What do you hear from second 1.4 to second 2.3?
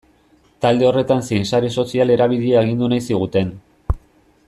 sare sozial